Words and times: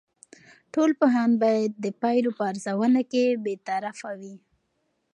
ټول 0.73 0.91
پوهان 0.99 1.31
باید 1.43 1.71
د 1.83 1.85
پایلو 2.01 2.31
په 2.37 2.43
ارزونه 2.51 3.01
کې 3.11 3.23
بیطرف 3.45 3.97
وي. 4.19 4.35